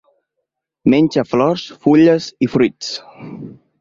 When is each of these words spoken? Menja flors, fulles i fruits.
Menja 0.93 1.25
flors, 1.33 1.67
fulles 1.83 2.31
i 2.47 2.51
fruits. 2.55 2.91